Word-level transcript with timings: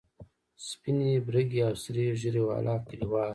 سپینې، 0.67 1.11
برګې 1.27 1.59
او 1.67 1.73
سرې 1.83 2.05
ږیرې 2.21 2.41
والا 2.47 2.75
کلیوال. 2.87 3.29